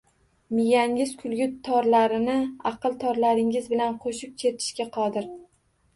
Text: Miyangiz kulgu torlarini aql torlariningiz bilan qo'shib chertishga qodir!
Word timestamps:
Miyangiz 0.59 1.11
kulgu 1.23 1.47
torlarini 1.67 2.37
aql 2.71 2.97
torlariningiz 3.05 3.69
bilan 3.75 4.03
qo'shib 4.07 4.37
chertishga 4.45 4.89
qodir! 4.97 5.29